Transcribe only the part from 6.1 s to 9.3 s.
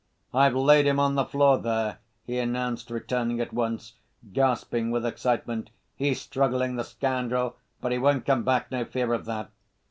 struggling, the scoundrel! But he won't come back, no fear of